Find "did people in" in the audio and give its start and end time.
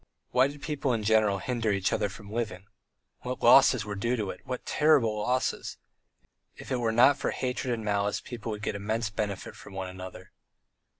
0.47-1.03